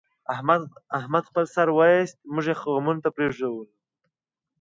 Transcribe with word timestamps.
احمد 1.09 1.23
خپل 1.29 1.45
سر 1.55 1.67
وایست، 1.77 2.17
موږ 2.33 2.45
یې 2.51 2.55
غمونو 2.75 3.03
ته 3.05 3.09
پرېښودلو. 3.15 3.63